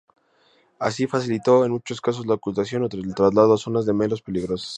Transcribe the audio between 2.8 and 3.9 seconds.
o el traslado a zonas